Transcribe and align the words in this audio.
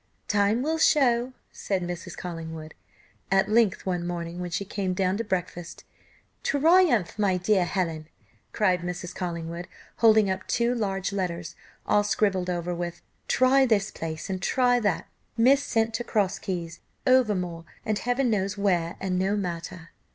"Time 0.27 0.63
will 0.63 0.79
show," 0.79 1.31
said 1.51 1.83
Mrs. 1.83 2.17
Collingwood. 2.17 2.73
At 3.29 3.49
length, 3.51 3.85
one 3.85 4.07
morning 4.07 4.39
when 4.39 4.49
she 4.49 4.65
came 4.65 4.95
down 4.95 5.15
to 5.17 5.23
breakfast, 5.23 5.83
"Triumph, 6.41 7.19
my 7.19 7.37
dear 7.37 7.65
Helen!" 7.65 8.07
cried 8.51 8.79
Mrs. 8.81 9.13
Collingwood, 9.13 9.67
holding 9.97 10.27
up 10.27 10.47
two 10.47 10.73
large 10.73 11.13
letters, 11.13 11.55
all 11.85 12.03
scribbled 12.03 12.49
over 12.49 12.73
with 12.73 13.03
"Try 13.27 13.67
this 13.67 13.91
place 13.91 14.27
and 14.27 14.41
try 14.41 14.79
that, 14.79 15.07
mis 15.37 15.61
sent 15.61 15.93
to 15.93 16.03
Cross 16.03 16.39
keys 16.39 16.79
Over 17.05 17.35
moor, 17.35 17.65
and 17.85 17.99
heaven 17.99 18.31
knows 18.31 18.57
where 18.57 18.95
and 18.99 19.19
no 19.19 19.35
matter." 19.35 19.91